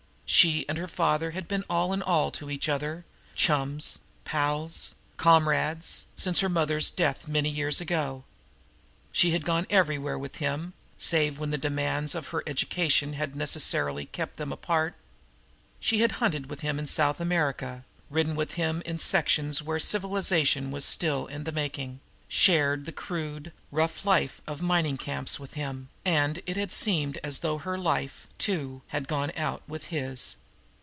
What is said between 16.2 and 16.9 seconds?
hunted with him in